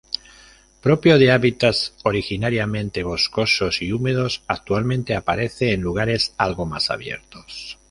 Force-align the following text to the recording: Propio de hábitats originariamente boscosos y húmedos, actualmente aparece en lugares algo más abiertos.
Propio 0.81 1.19
de 1.19 1.29
hábitats 1.31 1.93
originariamente 2.03 3.03
boscosos 3.03 3.83
y 3.83 3.91
húmedos, 3.93 4.41
actualmente 4.47 5.15
aparece 5.15 5.73
en 5.73 5.81
lugares 5.81 6.33
algo 6.39 6.65
más 6.65 6.89
abiertos. 6.89 7.77